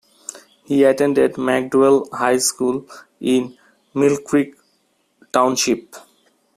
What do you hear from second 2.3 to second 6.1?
School in Millcreek Township.